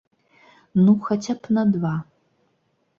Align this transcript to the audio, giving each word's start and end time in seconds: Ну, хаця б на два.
Ну, 0.83 0.97
хаця 1.09 1.33
б 1.45 1.59
на 1.59 1.63
два. 1.77 1.95